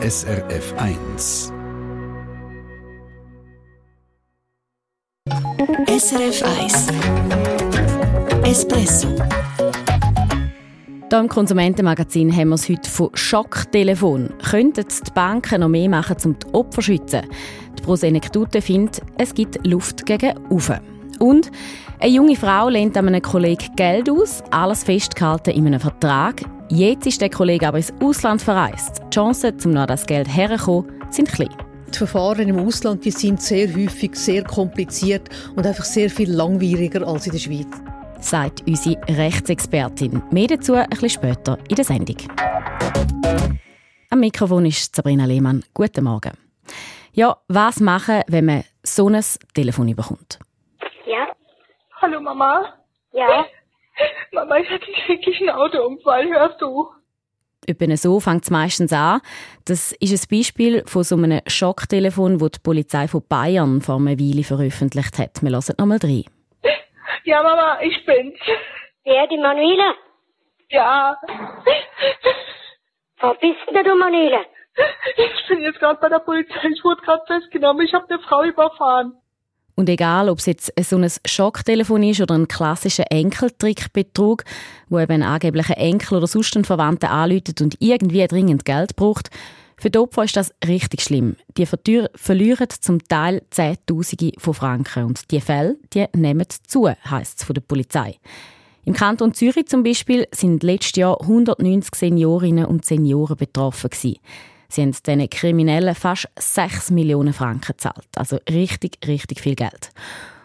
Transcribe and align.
SRF 0.00 0.74
1. 0.76 1.52
SRF 5.88 6.42
1 6.60 6.86
Espresso 8.44 9.08
hier 11.10 11.18
im 11.18 11.28
Konsumentenmagazin 11.28 12.30
haben 12.36 12.50
wir 12.50 12.54
es 12.54 12.68
heute 12.68 12.88
von 12.88 13.10
Schocktelefon. 13.14 14.34
Könnten 14.48 14.86
die 14.86 15.10
Banken 15.10 15.62
noch 15.62 15.68
mehr 15.68 15.88
machen, 15.88 16.16
um 16.24 16.38
die 16.38 16.54
Opfer 16.54 16.80
zu 16.80 16.82
schützen? 16.82 17.22
Die 17.76 17.82
Prosenektute 17.82 18.62
findet, 18.62 19.02
es 19.16 19.34
gibt 19.34 19.66
Luft 19.66 20.06
gegen 20.06 20.38
Ufe. 20.48 20.80
Und 21.18 21.50
eine 21.98 22.12
junge 22.12 22.36
Frau 22.36 22.68
lehnt 22.68 22.96
einem 22.96 23.20
Kollegen 23.20 23.74
Geld 23.74 24.08
aus, 24.08 24.44
alles 24.52 24.84
festgehalten 24.84 25.50
in 25.50 25.66
einem 25.66 25.80
Vertrag. 25.80 26.44
Jetzt 26.70 27.06
ist 27.06 27.20
der 27.20 27.30
Kollege 27.30 27.66
aber 27.66 27.78
ins 27.78 27.92
Ausland 28.00 28.42
verreist. 28.42 29.00
Die 29.06 29.10
Chancen, 29.14 29.56
um 29.64 29.70
noch 29.72 29.86
das 29.86 30.06
Geld 30.06 30.28
herzukommen, 30.28 30.90
sind 31.10 31.28
klein. 31.32 31.54
Die 31.92 31.96
Verfahren 31.96 32.48
im 32.48 32.58
Ausland 32.58 33.04
die 33.04 33.10
sind 33.10 33.40
sehr 33.40 33.68
häufig 33.74 34.14
sehr 34.14 34.44
kompliziert 34.44 35.28
und 35.56 35.66
einfach 35.66 35.84
sehr 35.84 36.10
viel 36.10 36.30
langwieriger 36.30 37.06
als 37.08 37.26
in 37.26 37.32
der 37.32 37.38
Schweiz. 37.38 37.68
Sagt 38.20 38.62
unsere 38.66 38.96
Rechtsexpertin. 39.08 40.22
Mehr 40.30 40.48
dazu 40.48 40.74
ein 40.74 40.88
bisschen 40.90 41.08
später 41.10 41.56
in 41.68 41.76
der 41.76 41.84
Sendung. 41.84 42.16
Am 44.10 44.20
Mikrofon 44.20 44.66
ist 44.66 44.94
Sabrina 44.94 45.24
Lehmann. 45.24 45.62
Guten 45.72 46.04
Morgen. 46.04 46.32
Ja, 47.12 47.36
was 47.48 47.80
machen, 47.80 48.22
wenn 48.26 48.44
man 48.44 48.64
so 48.82 49.08
ein 49.08 49.22
Telefon 49.54 49.94
bekommt? 49.96 50.38
Ja, 51.06 51.28
Hallo 52.02 52.20
Mama. 52.20 52.74
ja, 53.12 53.46
Mama, 54.32 54.56
ich 54.58 54.68
hatte 54.70 54.86
einen 54.86 54.94
schrecklichen 55.06 55.50
Autounfall, 55.50 56.28
hörst 56.28 56.60
du? 56.60 56.88
Etwa 57.66 57.96
so 57.96 58.20
fängt 58.20 58.44
es 58.44 58.50
meistens 58.50 58.92
an. 58.92 59.20
Das 59.66 59.92
ist 59.92 60.12
ein 60.32 60.38
Beispiel 60.38 60.84
von 60.86 61.02
so 61.02 61.16
einem 61.16 61.40
Schocktelefon, 61.46 62.38
das 62.38 62.52
die 62.52 62.60
Polizei 62.60 63.08
von 63.08 63.22
Bayern 63.28 63.80
vor 63.82 63.96
einer 63.96 64.18
Weile 64.18 64.42
veröffentlicht 64.44 65.18
hat. 65.18 65.42
Wir 65.42 65.50
hören 65.50 65.74
nochmal 65.78 65.98
rein. 66.02 66.24
Ja, 67.24 67.42
Mama, 67.42 67.78
ich 67.82 68.04
bin's. 68.06 68.38
wer 69.04 69.26
die 69.26 69.36
Manuela? 69.36 69.94
Ja, 70.70 71.16
Wo 73.20 73.34
bist 73.34 73.58
denn 73.74 73.84
du, 73.84 73.94
Manuela? 73.96 74.40
ich 75.16 75.48
bin 75.48 75.60
jetzt 75.62 75.80
gerade 75.80 75.98
bei 76.00 76.08
der 76.08 76.20
Polizei. 76.20 76.68
Ich 76.72 76.84
wurde 76.84 77.02
gerade 77.02 77.22
festgenommen. 77.26 77.84
Ich 77.84 77.92
habe 77.92 78.06
eine 78.08 78.20
Frau 78.20 78.44
überfahren. 78.44 79.14
Und 79.78 79.88
egal, 79.88 80.28
ob 80.28 80.40
es 80.40 80.46
jetzt 80.46 80.72
so 80.82 80.96
ein 80.96 81.08
Schocktelefon 81.24 82.02
ist 82.02 82.20
oder 82.20 82.34
ein 82.34 82.48
klassischer 82.48 83.04
Enkeltrickbetrug, 83.12 84.42
wo 84.88 84.98
eben 84.98 85.12
ein 85.12 85.22
angeblicher 85.22 85.78
Enkel 85.78 86.16
oder 86.16 86.26
sonst 86.26 86.56
ein 86.56 86.64
Verwandter 86.64 87.12
anläutet 87.12 87.60
und 87.60 87.76
irgendwie 87.78 88.26
dringend 88.26 88.64
Geld 88.64 88.96
braucht, 88.96 89.30
für 89.76 89.88
die 89.88 90.00
Opfer 90.00 90.24
ist 90.24 90.36
das 90.36 90.52
richtig 90.66 91.02
schlimm. 91.02 91.36
Die 91.56 91.64
verlieren 91.64 92.66
zum 92.80 93.06
Teil 93.06 93.42
Zehntausende 93.50 94.32
von 94.38 94.52
Franken. 94.52 95.04
Und 95.04 95.30
die 95.30 95.40
Fälle, 95.40 95.76
die 95.94 96.06
nehmen 96.12 96.46
zu, 96.66 96.88
heisst 96.88 97.38
es 97.38 97.44
von 97.44 97.54
der 97.54 97.60
Polizei. 97.60 98.16
Im 98.84 98.94
Kanton 98.94 99.32
Zürich 99.32 99.68
zum 99.68 99.84
Beispiel 99.84 100.26
sind 100.32 100.64
letztes 100.64 100.96
Jahr 100.96 101.20
190 101.20 101.94
Seniorinnen 101.94 102.64
und 102.64 102.84
Senioren 102.84 103.36
betroffen 103.36 103.90
gewesen. 103.90 104.16
Sie 104.70 104.82
haben 104.82 104.92
diesen 104.92 105.30
Kriminellen 105.30 105.94
fast 105.94 106.28
6 106.38 106.90
Millionen 106.90 107.32
Franken 107.32 107.72
gezahlt. 107.72 108.08
Also 108.16 108.38
richtig, 108.50 108.98
richtig 109.06 109.40
viel 109.40 109.54
Geld. 109.54 109.90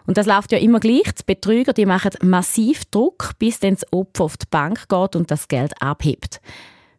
Und 0.06 0.18
das 0.18 0.28
läuft 0.28 0.52
ja 0.52 0.58
immer 0.58 0.80
gleich. 0.80 1.12
Die 1.14 1.24
Betrüger 1.26 1.74
die 1.74 1.86
machen 1.86 2.12
massiv 2.22 2.86
Druck, 2.86 3.32
bis 3.40 3.60
dann 3.60 3.76
das 3.76 3.92
Opfer 3.92 4.26
auf 4.26 4.38
die 4.38 4.46
Bank 4.50 4.88
geht 4.88 5.16
und 5.16 5.30
das 5.32 5.48
Geld 5.48 5.74
abhebt. 5.82 6.42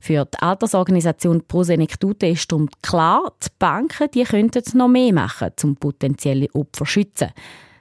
Für 0.00 0.26
die 0.26 0.38
Altersorganisation 0.38 1.46
Prosenektute 1.46 2.26
ist 2.26 2.52
darum 2.52 2.68
klar, 2.82 3.32
die 3.42 3.48
Banken 3.58 4.10
die 4.12 4.24
könnten 4.24 4.62
noch 4.76 4.88
mehr 4.88 5.14
machen, 5.14 5.50
um 5.62 5.76
potenzielle 5.76 6.48
Opfer 6.52 6.72
zu 6.72 6.84
schützen, 6.84 7.30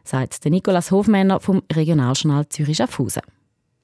sagt 0.05 0.43
der 0.45 0.51
Nikolaus 0.51 0.91
Hofmänner 0.91 1.41
vom 1.41 1.63
Regionaljournal 1.71 2.47
Zürich-Schaffhausen. 2.47 3.23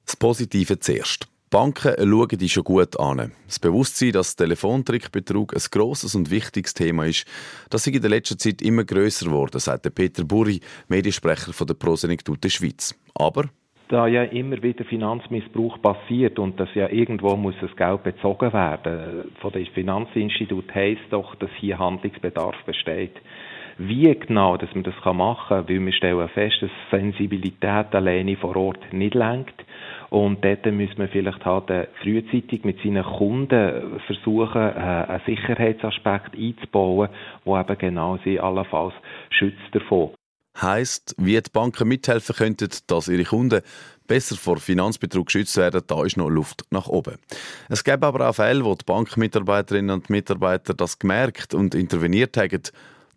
Das 0.06 0.16
Positive 0.16 0.78
zuerst. 0.78 1.28
Banken 1.50 1.94
schauen 1.98 2.38
die 2.38 2.48
schon 2.48 2.62
gut 2.62 2.98
an. 3.00 3.32
Das 3.46 3.58
Bewusstsein, 3.58 4.12
dass 4.12 4.36
Telefontrickbetrug 4.36 5.52
ein 5.52 5.62
grosses 5.72 6.14
und 6.14 6.30
wichtiges 6.30 6.74
Thema 6.74 7.06
ist, 7.06 7.26
das 7.70 7.88
ist 7.88 7.92
in 7.92 8.00
der 8.00 8.10
letzten 8.10 8.38
Zeit 8.38 8.62
immer 8.62 8.84
grösser 8.84 9.26
geworden, 9.26 9.58
sagt 9.58 9.92
Peter 9.92 10.22
Burri, 10.22 10.60
Mediensprecher 10.86 11.52
von 11.52 11.66
der 11.66 11.74
Prosenektute 11.74 12.50
Schweiz. 12.50 12.94
Aber 13.16 13.46
da 13.88 14.06
ja 14.06 14.22
immer 14.22 14.62
wieder 14.62 14.84
Finanzmissbrauch 14.84 15.82
passiert 15.82 16.38
und 16.38 16.60
dass 16.60 16.72
ja 16.76 16.88
irgendwo 16.88 17.34
muss 17.34 17.56
das 17.60 17.74
Geld 17.74 18.04
bezogen 18.04 18.52
werden. 18.52 19.32
Von 19.40 19.50
dem 19.50 19.66
Finanzinstitut 19.66 20.72
heisst 20.72 21.02
doch, 21.10 21.34
dass 21.34 21.50
hier 21.58 21.80
Handlungsbedarf 21.80 22.54
besteht. 22.64 23.16
Wie 23.78 24.14
genau, 24.14 24.56
dass 24.56 24.72
man 24.74 24.84
das 24.84 24.94
machen 25.04 25.48
kann, 25.48 25.68
weil 25.68 25.84
wir 25.84 25.92
stellen 25.92 26.28
fest, 26.28 26.58
dass 26.60 26.70
Sensibilität 26.92 27.92
alleine 27.92 28.36
vor 28.36 28.54
Ort 28.54 28.92
nicht 28.92 29.14
lenkt. 29.14 29.64
Und 30.10 30.44
dort 30.44 30.66
müssen 30.66 30.98
wir 30.98 31.08
vielleicht 31.08 31.44
halt 31.44 31.70
äh, 31.70 31.86
frühzeitig 32.02 32.64
mit 32.64 32.78
seinen 32.82 33.04
Kunden 33.04 34.00
versuchen, 34.06 34.60
äh, 34.60 35.06
einen 35.08 35.20
Sicherheitsaspekt 35.24 36.34
einzubauen, 36.36 37.08
der 37.46 37.60
eben 37.60 37.78
genau 37.78 38.18
sie 38.24 38.40
allenfalls 38.40 38.94
schützt 39.30 39.72
davon. 39.72 40.10
heisst, 40.60 41.14
wie 41.18 41.40
die 41.40 41.50
Banken 41.52 41.88
mithelfen 41.88 42.34
könnten, 42.34 42.68
dass 42.86 43.08
ihre 43.08 43.24
Kunden 43.24 43.62
besser 44.06 44.36
vor 44.36 44.58
Finanzbetrug 44.58 45.26
geschützt 45.26 45.56
werden, 45.56 45.82
da 45.86 46.04
ist 46.04 46.16
noch 46.16 46.28
Luft 46.28 46.64
nach 46.70 46.88
oben. 46.88 47.16
Es 47.68 47.84
gäbe 47.84 48.06
aber 48.06 48.28
auch 48.28 48.34
Fälle, 48.34 48.64
wo 48.64 48.74
die 48.74 48.84
Bankmitarbeiterinnen 48.84 49.90
und 49.90 50.10
Mitarbeiter 50.10 50.74
das 50.74 50.98
gemerkt 50.98 51.54
und 51.54 51.74
interveniert 51.76 52.36
haben. 52.36 52.62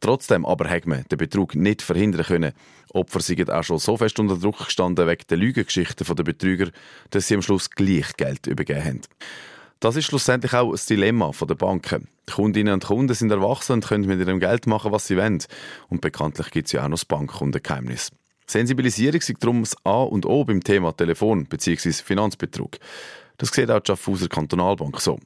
Trotzdem 0.03 0.46
aber 0.46 0.69
hat 0.69 0.86
man 0.86 1.06
den 1.09 1.18
Betrug 1.18 1.56
nicht 1.56 1.81
verhindern 1.81 2.25
können. 2.25 2.52
Opfer 2.90 3.22
sind 3.22 3.50
auch 3.50 3.64
schon 3.64 3.80
so 3.80 3.96
fest 3.96 4.19
unter 4.19 4.36
Druck 4.36 4.66
gestanden 4.66 5.08
wegen 5.08 5.24
der 5.30 5.38
Lügengeschichten 5.38 6.06
der 6.14 6.24
Betrüger, 6.25 6.72
dass 7.12 7.30
sie 7.30 7.36
am 7.36 7.41
Schluss 7.41 7.69
gleich 7.69 8.14
Geld 8.18 8.46
übergeben 8.47 8.84
haben. 8.84 9.02
Das 9.80 9.96
ist 9.96 10.03
schlussendlich 10.03 10.53
auch 10.53 10.74
das 10.74 10.88
Dilemma 10.88 11.31
der 11.31 11.56
Banken. 11.56 12.09
Die 12.28 12.34
Kundinnen 12.34 12.74
und 12.74 12.84
Kunden 12.84 13.14
sind 13.14 13.31
erwachsen 13.31 13.74
und 13.74 13.88
können 13.88 14.06
mit 14.06 14.19
ihrem 14.19 14.41
Geld 14.41 14.68
machen, 14.68 14.91
was 14.91 15.08
sie 15.08 15.16
wollen. 15.16 15.41
Und 15.88 16.02
bekanntlich 16.02 16.52
gibt 16.52 16.66
es 16.66 16.74
ja 16.74 16.84
auch 16.84 16.90
noch 16.90 16.97
das 16.97 17.06
Bankkundengeheimnis. 17.06 18.12
Sensibilisierung 18.46 19.22
ist 19.22 19.34
darum 19.40 19.62
das 19.62 19.78
A 19.85 20.03
und 20.03 20.25
O 20.25 20.44
beim 20.44 20.62
Thema 20.62 20.91
Telefon 20.91 21.46
bzw. 21.46 21.94
Finanzbetrug. 21.94 22.78
Das 23.38 23.52
sieht 23.52 23.72
auch 23.72 23.80
die 23.80 23.88
Schaffhauser 23.88 24.28
Kantonalbank 24.28 25.00
so. 25.00 25.18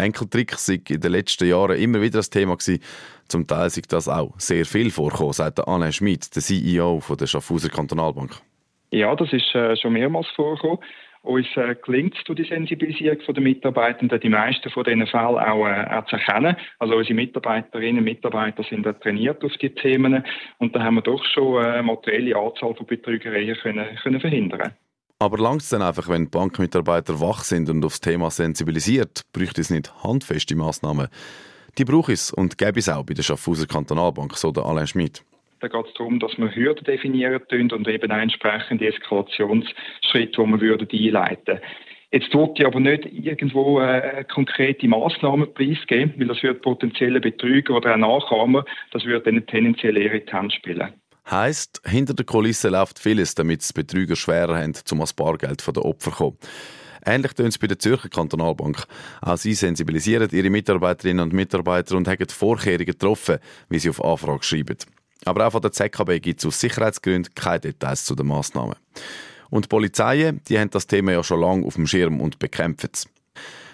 Enkeltricks 0.00 0.66
sind 0.66 0.90
in 0.90 1.00
den 1.00 1.12
letzten 1.12 1.48
Jahren 1.48 1.78
immer 1.78 2.00
wieder 2.00 2.18
das 2.18 2.30
Thema 2.30 2.56
gewesen. 2.56 2.82
Zum 3.28 3.46
Teil 3.46 3.66
ist 3.66 3.92
das 3.92 4.08
auch 4.08 4.32
sehr 4.38 4.64
viel 4.64 4.90
vorgekommen, 4.90 5.32
sagt 5.32 5.58
der 5.58 5.68
Alain 5.68 5.92
Schmid, 5.92 6.34
der 6.34 6.42
CEO 6.42 7.00
von 7.00 7.16
der 7.16 7.26
Schaffhauser 7.26 7.68
Kantonalbank. 7.68 8.32
Ja, 8.90 9.14
das 9.14 9.32
ist 9.32 9.54
äh, 9.54 9.76
schon 9.76 9.92
mehrmals 9.92 10.26
vorgekommen. 10.34 10.78
Uns 11.22 11.46
äh, 11.56 11.76
gelingt 11.84 12.16
es 12.16 12.34
die 12.34 12.44
Sensibilisierung 12.44 13.18
der 13.28 13.42
Mitarbeitenden, 13.42 14.18
die 14.20 14.30
meisten 14.30 14.70
von 14.70 14.84
diesen 14.84 15.06
Fällen 15.06 15.38
auch, 15.38 15.66
äh, 15.66 15.86
auch 15.94 16.06
zu 16.06 16.16
erkennen. 16.16 16.56
Also 16.78 16.96
unsere 16.96 17.14
Mitarbeiterinnen 17.14 17.98
und 17.98 18.04
Mitarbeiter 18.04 18.64
sind 18.64 18.86
äh, 18.86 18.94
trainiert 18.94 19.44
auf 19.44 19.52
die 19.58 19.68
Themen 19.70 20.24
und 20.58 20.74
da 20.74 20.82
haben 20.82 20.94
wir 20.94 21.02
doch 21.02 21.22
schon 21.26 21.62
eine 21.62 21.82
materielle 21.82 22.36
Anzahl 22.36 22.74
von 22.74 22.86
Betrügereien 22.86 23.54
können, 23.56 23.96
können 24.02 24.20
verhindern 24.20 24.72
Aber 25.22 25.36
langt 25.36 25.60
es 25.60 25.68
dann 25.68 25.82
einfach, 25.82 26.08
wenn 26.08 26.30
Bankmitarbeiter 26.30 27.20
wach 27.20 27.44
sind 27.44 27.68
und 27.68 27.84
aufs 27.84 28.00
Thema 28.00 28.30
sensibilisiert, 28.30 29.20
bräuchte 29.34 29.60
es 29.60 29.68
nicht 29.68 29.92
handfeste 30.02 30.56
Massnahmen. 30.56 31.08
Die 31.76 31.84
braucht 31.84 32.08
es 32.08 32.32
und 32.32 32.56
gäbe 32.56 32.78
es 32.78 32.88
auch 32.88 33.04
bei 33.04 33.12
der 33.12 33.22
Schaffhauser 33.22 33.66
Kantonalbank, 33.66 34.34
so 34.38 34.50
der 34.50 34.64
Alain 34.64 34.86
Schmid. 34.86 35.22
Da 35.60 35.68
geht 35.68 35.86
es 35.86 35.92
darum, 35.92 36.20
dass 36.20 36.38
wir 36.38 36.54
Hürden 36.54 36.84
definieren 36.84 37.42
und 37.70 37.86
eben 37.86 38.10
entsprechende 38.10 38.88
Eskalationsschritte, 38.88 40.42
die 40.42 40.48
wir 40.48 40.60
würden 40.60 40.88
einleiten 40.90 41.60
Jetzt 42.12 42.32
tut 42.32 42.58
ich 42.58 42.66
aber 42.66 42.80
nicht 42.80 43.04
irgendwo 43.12 43.78
äh, 43.80 44.24
konkrete 44.24 44.88
Massnahmen 44.88 45.52
preisgeben, 45.54 46.14
weil 46.16 46.26
das 46.26 46.42
wird 46.42 46.62
potenzielle 46.62 47.20
Betrüger 47.20 47.76
oder 47.76 47.92
auch 47.92 47.98
Nachahmer, 47.98 48.64
das 48.90 49.04
würde 49.04 49.30
dann 49.30 49.46
tendenziell 49.46 49.96
eher 49.96 50.14
in 50.14 50.26
die 50.26 50.32
Hand 50.32 50.52
spielen. 50.52 50.92
Heißt, 51.30 51.82
hinter 51.84 52.14
der 52.14 52.26
Kulisse 52.26 52.70
läuft 52.70 52.98
vieles, 52.98 53.36
damit 53.36 53.62
es 53.62 53.72
Betrüger 53.72 54.16
schwerer 54.16 54.58
haben, 54.58 54.74
zum 54.74 54.98
ans 54.98 55.12
Bargeld 55.12 55.64
der 55.64 55.84
Opfer 55.84 56.10
zu 56.10 56.16
kommen. 56.16 56.38
Ähnlich 57.04 57.32
tun 57.32 57.46
es 57.46 57.58
bei 57.58 57.66
der 57.66 57.78
Zürcher 57.78 58.08
Kantonalbank. 58.08 58.84
Auch 59.22 59.36
sie 59.36 59.54
sensibilisieren 59.54 60.28
ihre 60.32 60.50
Mitarbeiterinnen 60.50 61.22
und 61.22 61.32
Mitarbeiter 61.32 61.96
und 61.96 62.08
haben 62.08 62.28
Vorkehrungen 62.28 62.84
getroffen, 62.84 63.38
wie 63.68 63.78
sie 63.78 63.90
auf 63.90 64.04
Anfrage 64.04 64.42
schreiben. 64.42 64.76
Aber 65.24 65.46
auch 65.46 65.52
von 65.52 65.62
der 65.62 65.72
ZKB 65.72 66.20
gibt 66.20 66.40
es 66.40 66.46
aus 66.46 66.60
Sicherheitsgründen 66.60 67.34
keine 67.34 67.60
Details 67.60 68.04
zu 68.04 68.14
den 68.14 68.26
Massnahmen. 68.26 68.76
Und 69.50 69.66
die 69.66 69.68
Polizeien, 69.68 70.40
die 70.48 70.58
haben 70.58 70.70
das 70.70 70.86
Thema 70.86 71.12
ja 71.12 71.22
schon 71.22 71.40
lange 71.40 71.66
auf 71.66 71.74
dem 71.74 71.86
Schirm 71.86 72.20
und 72.20 72.38
bekämpfen 72.38 72.90
es. 72.92 73.06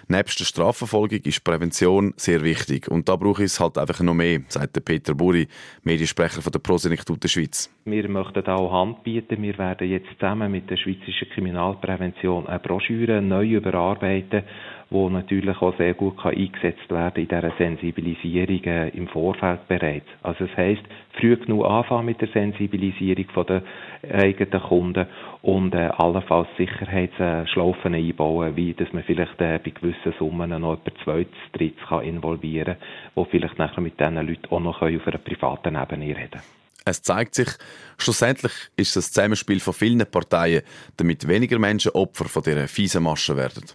Nebst 0.09 0.39
der 0.39 0.45
Strafverfolgung 0.45 1.19
ist 1.25 1.43
Prävention 1.43 2.13
sehr 2.15 2.41
wichtig. 2.41 2.87
Und 2.87 3.09
da 3.09 3.17
brauche 3.17 3.43
ich 3.43 3.51
es 3.51 3.59
halt 3.59 3.77
einfach 3.77 3.99
noch 3.99 4.13
mehr, 4.13 4.39
sagt 4.47 4.83
Peter 4.85 5.13
Buri, 5.13 5.47
Mediensprecher 5.83 6.41
von 6.41 6.51
der 6.53 6.59
Prosenektute 6.59 7.27
Schweiz. 7.27 7.69
Wir 7.83 8.07
möchten 8.07 8.45
auch 8.47 8.71
Hand 8.71 9.03
bieten. 9.03 9.41
Wir 9.41 9.57
werden 9.57 9.89
jetzt 9.89 10.07
zusammen 10.13 10.49
mit 10.49 10.69
der 10.69 10.77
Schweizerischen 10.77 11.29
Kriminalprävention 11.31 12.47
eine 12.47 12.59
Broschüre 12.59 13.21
neu 13.21 13.47
überarbeiten, 13.47 14.43
wo 14.89 15.09
natürlich 15.09 15.61
auch 15.61 15.75
sehr 15.77 15.93
gut 15.93 16.17
kann 16.17 16.35
eingesetzt 16.35 16.89
werden 16.89 17.23
in 17.23 17.27
dieser 17.27 17.51
Sensibilisierung 17.57 18.63
äh, 18.63 18.89
im 18.89 19.09
Vorfeld 19.09 19.67
bereits. 19.67 20.07
Also 20.23 20.45
es 20.45 20.55
heißt 20.55 20.83
früh 21.19 21.35
genug 21.35 21.65
anfangen 21.65 22.05
mit 22.05 22.21
der 22.21 22.29
Sensibilisierung 22.29 23.25
der 23.45 23.63
eigenen 24.09 24.61
Kunden 24.61 25.07
und 25.41 25.73
äh, 25.73 25.89
allenfalls 25.97 26.47
Sicherheitsschlaufen 26.57 27.93
einbauen, 27.93 28.55
wie 28.55 28.73
dass 28.73 28.91
man 28.93 29.03
vielleicht 29.03 29.39
äh, 29.39 29.59
bei 29.63 29.71
gewissen 29.71 30.13
Summen 30.17 30.49
noch 30.49 30.73
etwa 30.73 31.03
zweites, 31.03 31.37
drittes 31.53 31.87
kann 31.87 32.03
involvieren 32.03 32.77
kann, 32.77 32.87
wo 33.15 33.25
vielleicht 33.25 33.57
nachher 33.57 33.81
mit 33.81 33.99
diesen 33.99 34.15
Leuten 34.15 34.47
auch 34.49 34.59
noch 34.59 34.81
auf 34.81 35.07
einer 35.07 35.17
privaten 35.17 35.75
Ebene 35.75 36.05
reden 36.05 36.31
können. 36.31 36.57
Es 36.85 37.01
zeigt 37.01 37.35
sich, 37.35 37.49
schlussendlich 37.97 38.53
ist 38.77 38.95
es 38.95 39.07
ein 39.07 39.13
Zusammenspiel 39.13 39.59
von 39.59 39.73
vielen 39.73 40.09
Parteien, 40.09 40.61
damit 40.95 41.27
weniger 41.27 41.59
Menschen 41.59 41.91
Opfer 41.91 42.25
von 42.25 42.43
dieser 42.43 42.67
fiesen 42.67 43.03
Masche 43.03 43.35
werden. 43.35 43.65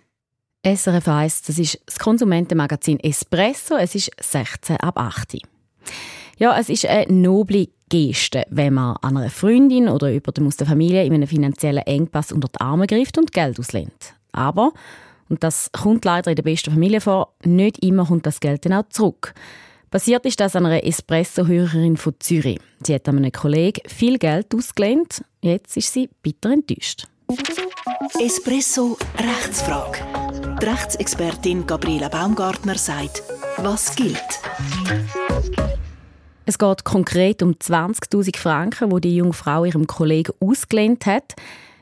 SRF 0.65 1.09
1, 1.09 1.43
das 1.43 1.59
ist 1.59 1.83
das 1.87 1.99
Konsumentenmagazin 1.99 3.01
Espresso. 3.01 3.77
Es 3.77 3.95
ist 3.95 4.13
16 4.21 4.77
ab 4.77 4.97
8. 4.97 5.39
Ja, 6.39 6.59
es 6.59 6.69
ist 6.69 6.87
eine 6.87 7.13
noble 7.13 7.69
Geste, 7.89 8.45
wenn 8.49 8.75
man 8.75 8.97
an 9.03 9.17
einer 9.17 9.29
Freundin 9.31 9.89
oder 9.89 10.09
jemandem 10.09 10.47
aus 10.47 10.57
der 10.57 10.67
Familie 10.67 11.05
in 11.05 11.13
einem 11.13 11.29
finanziellen 11.29 11.87
Engpass 11.87 12.33
unter 12.33 12.49
die 12.49 12.61
Arme 12.61 12.87
greift 12.87 13.19
und 13.19 13.33
Geld 13.33 13.61
auslehnt. 13.61 14.15
Aber, 14.33 14.73
und 15.29 15.45
das 15.45 15.71
kommt 15.73 16.05
leider 16.05 16.31
in 16.31 16.37
der 16.37 16.43
besten 16.43 16.71
Familie 16.71 17.01
vor, 17.01 17.35
nicht 17.45 17.85
immer 17.85 18.07
kommt 18.07 18.25
das 18.25 18.41
Geld 18.41 18.65
dann 18.65 18.73
auch 18.73 18.89
zurück. 18.89 19.35
Passiert 19.91 20.25
ist 20.25 20.41
das 20.41 20.57
an 20.57 20.65
einer 20.65 20.85
Espresso-Hörerin 20.85 21.99
von 21.99 22.15
Zürich. 22.19 22.59
Sie 22.83 22.95
hat 22.95 23.07
einem 23.11 23.31
Kollegen 23.31 23.83
viel 23.87 24.19
Geld 24.19 24.55
ausgelehnt. 24.55 25.23
Jetzt 25.43 25.77
ist 25.77 25.93
sie 25.93 26.09
bitter 26.23 26.51
enttäuscht. 26.51 27.05
Espresso 28.19 28.97
Rechtsfrage. 29.19 29.99
Die 30.63 30.65
Rechtsexpertin 30.65 31.67
Gabriela 31.67 32.09
Baumgartner 32.09 32.79
sagt, 32.79 33.23
was 33.59 33.95
gilt. 33.95 34.17
Es 36.53 36.59
geht 36.59 36.85
konkret 36.85 37.43
um 37.43 37.53
20.000 37.53 38.37
Franken, 38.37 38.93
wo 38.93 38.99
die, 38.99 39.09
die 39.09 39.17
junge 39.17 39.33
Frau 39.33 39.65
ihrem 39.65 39.87
Kollegen 39.87 40.35
ausgelehnt 40.39 41.07
hat. 41.07 41.35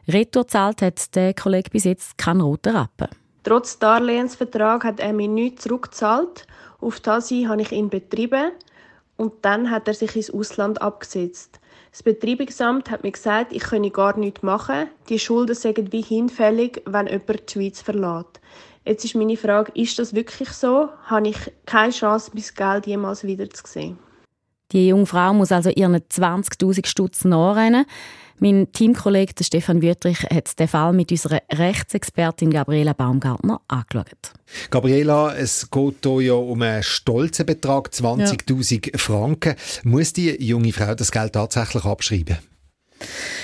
Retour 0.07 0.47
zahlt 0.47 0.81
hat 0.81 1.13
der 1.17 1.35
Kollege 1.35 1.71
bis 1.71 1.83
jetzt 1.83 2.17
keinen 2.17 2.41
roten 2.41 2.77
Rappen. 2.77 3.09
Trotz 3.43 3.81
Darlehensvertrag 3.81 4.85
hat 4.85 5.01
er 5.01 5.13
mir 5.13 5.27
nichts 5.27 5.65
zurückgezahlt. 5.65 6.47
Auf 6.81 7.01
das 7.01 7.33
habe 7.33 7.63
ich 7.63 7.73
ihn 7.73 7.91
betrieben 7.91 8.53
und 9.17 9.33
dann 9.43 9.73
hat 9.73 9.89
er 9.89 9.95
sich 9.95 10.15
ins 10.15 10.31
Ausland 10.31 10.81
abgesetzt. 10.81 11.59
Das 11.91 12.05
Betreibungsamt 12.05 12.93
hat 12.93 13.03
mir 13.03 13.11
gesagt, 13.11 13.53
ich 13.53 13.65
könne 13.65 13.91
gar 13.91 14.17
nichts 14.17 14.45
machen. 14.45 14.87
Die 15.09 15.19
Schulden 15.19 15.57
seien 15.57 15.91
wie 15.91 16.03
hinfällig, 16.03 16.81
wenn 16.87 17.09
jemand 17.09 17.49
die 17.49 17.53
Schweiz 17.53 17.83
verlässt. 17.83 18.41
Jetzt 18.85 19.05
ist 19.05 19.17
meine 19.17 19.37
Frage, 19.37 19.73
ist 19.75 19.99
das 19.99 20.15
wirklich 20.15 20.51
so? 20.51 20.91
Habe 21.07 21.27
ich 21.27 21.39
keine 21.67 21.91
Chance, 21.91 22.31
mein 22.35 22.45
Geld 22.55 22.87
jemals 22.87 23.25
wiederzusehen? 23.25 23.99
Die 24.73 24.89
junge 24.89 25.07
Frau 25.07 25.35
muss 25.35 25.53
also 25.53 25.71
ihren 25.71 25.97
20.000 25.97 26.87
Stutz 26.87 27.25
nachrennen. 27.25 27.87
Mein 28.43 28.73
Teamkollege 28.73 29.35
Stefan 29.45 29.83
Wüttrich 29.83 30.23
hat 30.23 30.59
den 30.59 30.67
Fall 30.67 30.95
mit 30.95 31.11
unserer 31.11 31.43
Rechtsexpertin 31.53 32.51
Gabriela 32.51 32.95
Baumgartner 32.95 33.61
angeschaut. 33.69 34.33
Gabriela, 34.71 35.37
es 35.37 35.71
geht 35.71 35.97
hier 36.03 36.21
ja 36.23 36.33
um 36.33 36.63
einen 36.63 36.83
stolzen 36.83 37.45
Betrag, 37.45 37.91
20.000 37.91 38.93
ja. 38.93 38.99
Franken. 38.99 39.57
Muss 39.85 40.15
die 40.15 40.43
junge 40.43 40.73
Frau 40.73 40.95
das 40.95 41.13
Geld 41.13 41.35
tatsächlich 41.35 41.85
abschreiben? 41.85 42.39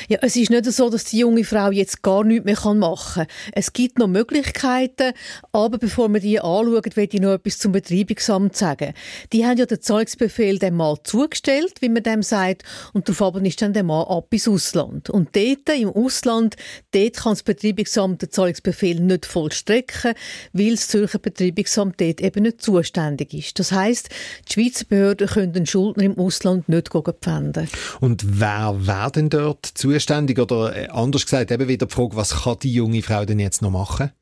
Ja, 0.09 0.19
es 0.23 0.37
ist 0.37 0.51
nicht 0.51 0.65
so, 0.67 0.89
dass 0.89 1.05
die 1.05 1.19
junge 1.19 1.43
Frau 1.43 1.73
jetzt 1.73 2.03
gar 2.03 2.23
nichts 2.23 2.45
mehr 2.45 2.75
machen 2.75 3.25
kann. 3.25 3.27
Es 3.53 3.73
gibt 3.73 3.99
noch 3.99 4.07
Möglichkeiten, 4.07 5.13
aber 5.51 5.79
bevor 5.79 6.09
wir 6.13 6.21
die 6.21 6.39
anschauen, 6.39 6.83
will 6.95 7.09
ich 7.11 7.21
noch 7.21 7.33
etwas 7.33 7.59
zum 7.59 7.73
Betreibungsamt 7.73 8.57
sagen. 8.57 8.93
Die 9.33 9.45
haben 9.45 9.59
ja 9.59 9.67
den 9.67 9.81
Zahlungsbefehl 9.81 10.61
dem 10.61 10.77
Mann 10.77 10.99
zugestellt, 11.03 11.75
wie 11.81 11.89
man 11.89 12.05
dem 12.05 12.23
sagt, 12.23 12.63
und 12.93 13.09
darauf 13.09 13.35
ist 13.43 13.61
dann 13.63 13.73
der 13.73 13.83
Mann 13.83 14.07
ab 14.07 14.29
ins 14.31 14.47
Ausland. 14.47 15.11
Und 15.11 15.35
dort, 15.35 15.69
im 15.77 15.89
Ausland, 15.89 16.55
dort 16.93 17.17
kann 17.17 17.33
das 17.33 17.43
Betreibungsamt 17.43 18.23
den 18.23 18.31
Zahlungsbefehl 18.31 19.01
nicht 19.01 19.27
vollstrecken, 19.27 20.15
weil 20.53 20.71
das 20.73 20.87
Zürcher 20.87 21.19
Betreibungsamt 21.19 22.01
dort 22.01 22.21
eben 22.21 22.45
nicht 22.45 22.63
zuständig 22.63 23.35
ist. 23.35 23.59
Das 23.59 23.73
heisst, 23.73 24.11
die 24.49 24.53
Schweizer 24.53 24.85
Behörden 24.85 25.27
können 25.27 25.53
den 25.53 25.67
Schuldner 25.67 26.05
im 26.05 26.17
Ausland 26.17 26.69
nicht 26.69 26.91
pfänden. 26.91 27.69
Und 28.01 28.41
wer 28.41 28.87
wäre 28.87 29.11
denn 29.11 29.31
dort 29.31 29.67
zuständig? 29.67 29.96
Zuständig? 30.01 30.39
Oder 30.39 30.77
äh, 30.77 30.89
anders 30.89 31.25
gesagt, 31.25 31.51
eben 31.51 31.69
wieder 31.69 31.87
die 31.87 31.95
Frage, 31.95 32.17
was 32.17 32.43
kann 32.43 32.59
die 32.63 32.73
junge 32.73 33.03
Frau 33.03 33.25
denn 33.25 33.39
jetzt 33.39 33.63
noch 33.63 33.71
machen? 33.71 34.13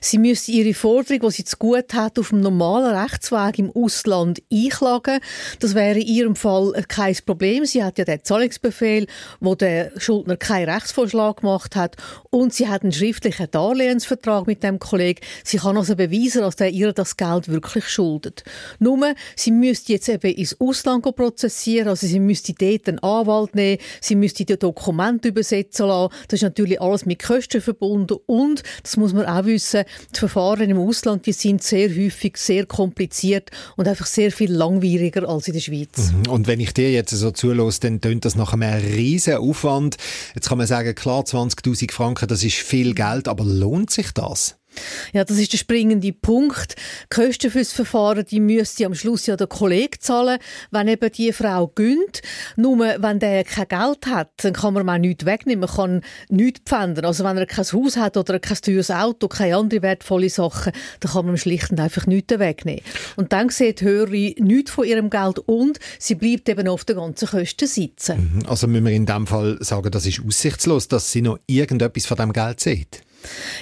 Sie 0.00 0.18
müsste 0.18 0.52
ihre 0.52 0.74
Forderung, 0.74 1.20
die 1.28 1.30
sie 1.30 1.44
zu 1.44 1.56
gut 1.56 1.94
hat, 1.94 2.18
auf 2.18 2.30
dem 2.30 2.40
normalen 2.40 2.94
Rechtsweg 2.96 3.58
im 3.58 3.70
Ausland 3.70 4.42
einklagen. 4.52 5.20
Das 5.60 5.74
wäre 5.74 5.98
in 5.98 6.06
ihrem 6.06 6.36
Fall 6.36 6.72
kein 6.88 7.16
Problem. 7.26 7.64
Sie 7.64 7.82
hat 7.82 7.98
ja 7.98 8.04
den 8.04 8.22
Zahlungsbefehl, 8.22 9.06
wo 9.40 9.54
der 9.54 9.92
Schuldner 9.96 10.36
keinen 10.36 10.68
Rechtsvorschlag 10.68 11.40
gemacht 11.40 11.76
hat, 11.76 11.96
und 12.30 12.54
sie 12.54 12.68
hat 12.68 12.82
einen 12.82 12.92
schriftlichen 12.92 13.50
Darlehensvertrag 13.50 14.46
mit 14.46 14.62
dem 14.62 14.78
Kollegen. 14.78 15.20
Sie 15.44 15.58
kann 15.58 15.76
also 15.76 15.96
beweisen, 15.96 16.42
dass 16.42 16.56
der 16.56 16.70
ihr 16.70 16.92
das 16.92 17.16
Geld 17.16 17.48
wirklich 17.48 17.88
schuldet. 17.88 18.44
Nur, 18.78 19.14
sie 19.36 19.50
müsste 19.50 19.92
jetzt 19.92 20.08
eben 20.08 20.32
ins 20.32 20.58
Ausland 20.60 21.04
prozessieren, 21.16 21.88
also 21.88 22.06
sie 22.06 22.20
müsste 22.20 22.54
dort 22.54 22.88
einen 22.88 22.98
Anwalt 23.00 23.54
nehmen, 23.54 23.78
sie 24.00 24.14
müsste 24.14 24.44
die 24.44 24.58
Dokumente 24.58 25.28
übersetzen 25.28 25.86
lassen. 25.86 26.14
Das 26.28 26.38
ist 26.38 26.42
natürlich 26.42 26.80
alles 26.80 27.06
mit 27.06 27.22
Kosten 27.22 27.60
verbunden 27.60 28.18
und, 28.26 28.62
das 28.82 28.96
muss 28.96 29.12
man 29.12 29.26
auch 29.26 29.41
auch 29.42 29.46
wissen, 29.46 29.84
die 30.14 30.18
Verfahren 30.18 30.70
im 30.70 30.78
Ausland 30.78 31.26
die 31.26 31.32
sind 31.32 31.62
sehr 31.62 31.88
häufig 31.88 32.36
sehr 32.36 32.66
kompliziert 32.66 33.50
und 33.76 33.88
einfach 33.88 34.06
sehr 34.06 34.32
viel 34.32 34.52
langwieriger 34.52 35.28
als 35.28 35.48
in 35.48 35.54
der 35.54 35.60
Schweiz. 35.60 36.12
Mhm. 36.12 36.30
Und 36.30 36.46
wenn 36.46 36.60
ich 36.60 36.72
dir 36.74 36.90
jetzt 36.90 37.10
so 37.10 37.30
zulasse, 37.30 37.80
dann 37.80 38.00
tönt 38.00 38.24
das 38.24 38.34
nach 38.34 38.52
einem 38.52 38.80
riesen 38.82 39.36
Aufwand. 39.36 39.96
Jetzt 40.34 40.48
kann 40.48 40.58
man 40.58 40.66
sagen, 40.66 40.94
klar, 40.94 41.22
20.000 41.22 41.92
Franken, 41.92 42.28
das 42.28 42.44
ist 42.44 42.56
viel 42.56 42.94
Geld, 42.94 43.28
aber 43.28 43.44
lohnt 43.44 43.90
sich 43.90 44.12
das? 44.12 44.56
Ja, 45.12 45.24
das 45.24 45.38
ist 45.38 45.52
der 45.52 45.58
springende 45.58 46.12
Punkt. 46.12 46.76
Die 46.76 47.14
Kosten 47.14 47.50
fürs 47.50 47.72
Verfahren, 47.72 48.24
die 48.24 48.40
müsste 48.40 48.86
am 48.86 48.94
Schluss 48.94 49.26
ja 49.26 49.36
der 49.36 49.46
Kollege 49.46 49.98
zahlen, 49.98 50.38
wenn 50.70 50.88
eben 50.88 51.10
die 51.12 51.32
Frau 51.32 51.68
gönnt. 51.68 52.22
Nur 52.56 52.78
wenn 52.78 53.18
der 53.18 53.44
kein 53.44 53.68
Geld 53.68 54.06
hat, 54.06 54.30
dann 54.38 54.52
kann 54.52 54.74
man 54.74 54.88
auch 54.88 54.98
nichts 54.98 55.24
wegnehmen. 55.24 55.60
Man 55.60 55.76
kann 55.76 56.00
nichts 56.28 56.60
pfänden. 56.64 57.04
Also 57.04 57.24
wenn 57.24 57.36
er 57.36 57.46
kein 57.46 57.64
Haus 57.64 57.96
hat 57.96 58.16
oder 58.16 58.38
kein 58.38 58.56
teures 58.56 58.90
Auto, 58.90 59.28
keine 59.28 59.56
andere 59.56 59.82
wertvolle 59.82 60.30
Sachen, 60.30 60.72
dann 61.00 61.12
kann 61.12 61.26
man 61.26 61.36
schlicht 61.36 61.70
und 61.70 61.80
einfach 61.80 62.06
nichts 62.06 62.38
wegnehmen. 62.38 62.82
Und 63.16 63.32
dann 63.32 63.48
sieht 63.50 63.82
Hörerin 63.82 64.34
nichts 64.38 64.70
von 64.70 64.84
ihrem 64.84 65.10
Geld 65.10 65.38
und 65.40 65.78
sie 65.98 66.14
bleibt 66.14 66.48
eben 66.48 66.68
auf 66.68 66.84
den 66.84 66.96
ganzen 66.96 67.28
Kosten 67.28 67.66
sitzen. 67.66 68.32
Mhm. 68.34 68.46
Also 68.46 68.66
müssen 68.66 68.86
wir 68.86 68.92
in 68.92 69.06
dem 69.06 69.26
Fall 69.26 69.58
sagen, 69.60 69.90
das 69.90 70.06
ist 70.06 70.22
aussichtslos, 70.26 70.88
dass 70.88 71.10
sie 71.10 71.22
noch 71.22 71.38
irgendetwas 71.46 72.06
von 72.06 72.16
dem 72.16 72.32
Geld 72.32 72.60
sieht? 72.60 73.02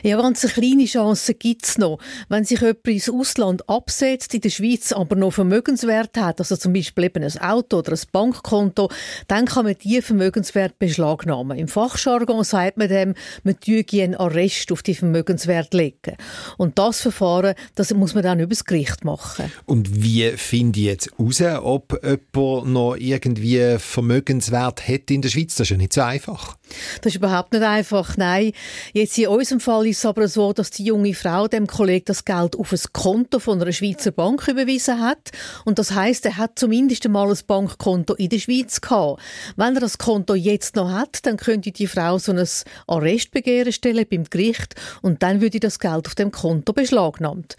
Ja, 0.02 0.16
ganz 0.20 0.44
eine 0.44 0.52
kleine 0.52 0.84
Chance 0.84 1.34
gibt 1.34 1.66
es 1.66 1.78
noch. 1.78 1.98
Wenn 2.28 2.44
sich 2.44 2.60
jemand 2.60 2.86
ins 2.86 3.10
Ausland 3.10 3.68
absetzt, 3.68 4.34
in 4.34 4.40
der 4.40 4.50
Schweiz 4.50 4.92
aber 4.92 5.16
noch 5.16 5.32
Vermögenswert 5.32 6.16
hat, 6.16 6.40
also 6.40 6.56
zum 6.56 6.72
Beispiel 6.72 7.04
eben 7.04 7.24
ein 7.24 7.38
Auto 7.38 7.78
oder 7.78 7.92
ein 7.92 8.00
Bankkonto, 8.12 8.90
dann 9.28 9.46
kann 9.46 9.64
man 9.64 9.76
diese 9.82 10.02
Vermögenswert 10.02 10.78
beschlagnahmen. 10.78 11.58
Im 11.58 11.68
Fachjargon 11.68 12.44
sagt 12.44 12.76
man 12.76 12.88
dem, 12.88 13.14
man 13.42 13.58
tue 13.60 13.84
einen 13.92 14.14
Arrest 14.14 14.72
auf 14.72 14.82
die 14.82 14.94
Vermögenswert 14.94 15.74
legen. 15.74 16.16
Und 16.56 16.78
das 16.78 17.00
Verfahren, 17.00 17.54
das 17.74 17.92
muss 17.94 18.14
man 18.14 18.22
dann 18.22 18.40
übers 18.40 18.64
Gericht 18.64 19.04
machen. 19.04 19.50
Und 19.66 20.02
wie 20.02 20.30
finde 20.36 20.80
ich 20.80 20.86
jetzt 20.86 21.10
heraus, 21.18 21.40
ob 21.62 22.00
jemand 22.02 22.72
noch 22.72 22.96
irgendwie 22.96 23.76
Vermögenswert 23.78 24.86
hat 24.86 25.10
in 25.10 25.22
der 25.22 25.28
Schweiz? 25.28 25.54
Das 25.54 25.66
ist 25.66 25.70
ja 25.70 25.76
nicht 25.76 25.92
so 25.92 26.02
einfach. 26.02 26.56
Das 27.02 27.12
ist 27.12 27.16
überhaupt 27.16 27.52
nicht 27.52 27.62
einfach, 27.62 28.16
nein. 28.16 28.52
Jetzt 28.92 29.18
in 29.18 29.28
unserem 29.28 29.60
Fall 29.60 29.86
ist 29.86 29.98
es 29.98 30.06
aber 30.06 30.28
so, 30.28 30.52
dass 30.52 30.70
die 30.70 30.84
junge 30.84 31.14
Frau 31.14 31.48
dem 31.48 31.66
Kollegen 31.66 32.06
das 32.06 32.24
Geld 32.24 32.56
auf 32.56 32.72
ein 32.72 32.80
Konto 32.92 33.38
von 33.38 33.60
einer 33.60 33.72
Schweizer 33.72 34.10
Bank 34.10 34.48
überwiesen 34.48 35.00
hat. 35.00 35.30
Und 35.64 35.78
das 35.78 35.92
heißt, 35.92 36.24
er 36.26 36.36
hat 36.36 36.58
zumindest 36.58 37.04
einmal 37.06 37.30
ein 37.30 37.38
Bankkonto 37.46 38.14
in 38.14 38.28
der 38.28 38.38
Schweiz 38.38 38.80
gehabt. 38.80 39.22
Wenn 39.56 39.74
er 39.74 39.80
das 39.80 39.98
Konto 39.98 40.34
jetzt 40.34 40.76
noch 40.76 40.90
hat, 40.90 41.24
dann 41.26 41.36
könnte 41.36 41.72
die 41.72 41.86
Frau 41.86 42.18
so 42.18 42.32
ein 42.32 42.46
Arrestbegehren 42.86 43.72
stellen 43.72 44.06
beim 44.10 44.24
Gericht 44.24 44.74
und 45.02 45.22
dann 45.22 45.40
würde 45.40 45.60
das 45.60 45.78
Geld 45.78 46.06
auf 46.06 46.14
dem 46.14 46.30
Konto 46.30 46.72
beschlagnahmt. 46.72 47.56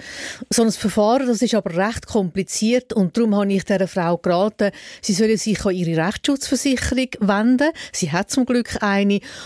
So 0.49 0.63
ein 0.63 0.71
Verfahren, 0.71 1.27
das 1.27 1.41
ist 1.41 1.55
aber 1.55 1.75
recht 1.75 2.07
kompliziert 2.07 2.93
und 2.93 3.17
darum 3.17 3.35
habe 3.35 3.51
ich 3.53 3.65
dieser 3.65 3.87
Frau 3.87 4.17
geraten, 4.17 4.71
sie 5.01 5.13
solle 5.13 5.37
sich 5.37 5.63
an 5.65 5.75
ihre 5.75 6.05
Rechtsschutzversicherung 6.05 7.09
wenden. 7.19 7.71
Sie 7.91 8.11
hat 8.11 8.31
zum 8.31 8.45
Glück 8.45 8.81
eine 8.81 9.00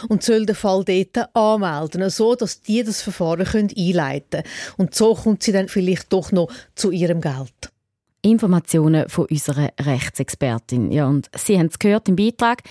und 0.09 0.23
soll 0.23 0.45
den 0.45 0.55
Fall 0.55 0.83
dort 0.83 1.35
anmelden, 1.35 2.09
so 2.09 2.35
dass 2.35 2.61
die 2.61 2.83
das 2.83 3.01
Verfahren 3.01 3.45
können 3.45 3.71
einleiten 3.77 4.41
können. 4.41 4.43
Und 4.77 4.95
so 4.95 5.15
kommt 5.15 5.43
sie 5.43 5.51
dann 5.51 5.67
vielleicht 5.67 6.11
doch 6.11 6.31
noch 6.31 6.49
zu 6.75 6.91
ihrem 6.91 7.21
Geld. 7.21 7.71
Informationen 8.21 9.07
von 9.07 9.27
unserer 9.29 9.69
Rechtsexpertin. 9.79 10.91
Ja, 10.91 11.07
und 11.07 11.29
Sie 11.35 11.59
haben 11.59 11.67
es 11.67 11.77
gehört 11.77 12.09
im 12.09 12.15
Beitrag. 12.15 12.63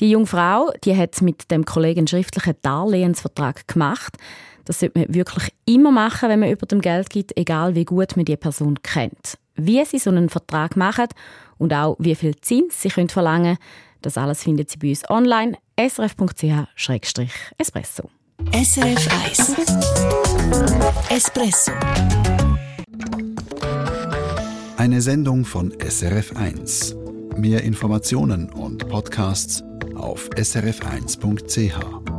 Die 0.00 0.10
junge 0.10 0.26
Frau, 0.26 0.72
die 0.84 0.96
hat 0.96 1.20
mit 1.20 1.50
dem 1.50 1.66
Kollegen 1.66 2.00
einen 2.00 2.06
schriftlichen 2.08 2.54
Darlehensvertrag 2.62 3.68
gemacht. 3.68 4.16
Das 4.64 4.80
sollte 4.80 4.98
man 4.98 5.14
wirklich 5.14 5.52
immer 5.66 5.90
machen, 5.90 6.30
wenn 6.30 6.40
man 6.40 6.50
über 6.50 6.66
dem 6.66 6.80
Geld 6.80 7.10
gibt, 7.10 7.36
egal 7.36 7.74
wie 7.74 7.84
gut 7.84 8.16
man 8.16 8.24
die 8.24 8.36
Person 8.36 8.82
kennt. 8.82 9.36
Wie 9.54 9.84
sie 9.84 9.98
so 9.98 10.08
einen 10.08 10.30
Vertrag 10.30 10.76
machen 10.76 11.08
und 11.58 11.74
auch 11.74 11.96
wie 11.98 12.14
viel 12.14 12.34
Zins 12.40 12.80
sie 12.80 12.88
können 12.88 13.10
verlangen 13.10 13.58
das 14.02 14.18
alles 14.18 14.42
findet 14.42 14.70
Sie 14.70 14.78
bei 14.78 14.90
uns 14.90 15.08
online 15.08 15.56
srf.ch-espresso. 15.78 18.10
SRF 18.50 19.08
1 19.24 19.54
Espresso 21.08 21.70
Eine 24.76 25.00
Sendung 25.00 25.44
von 25.44 25.72
SRF 25.78 26.36
1. 26.36 26.96
Mehr 27.36 27.62
Informationen 27.62 28.50
und 28.50 28.88
Podcasts 28.88 29.62
auf 29.94 30.28
srf1.ch. 30.30 32.11